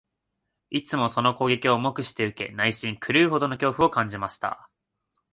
[0.71, 4.67] いつもその攻撃を黙して受け、内心、狂うほどの恐怖を感じました